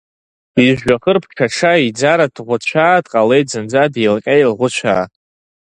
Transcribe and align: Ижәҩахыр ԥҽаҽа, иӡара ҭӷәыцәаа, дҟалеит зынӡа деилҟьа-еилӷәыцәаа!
Ижәҩахыр 0.65 1.17
ԥҽаҽа, 1.23 1.73
иӡара 1.87 2.27
ҭӷәыцәаа, 2.33 3.03
дҟалеит 3.05 3.47
зынӡа 3.51 3.83
деилҟьа-еилӷәыцәаа! 3.93 5.03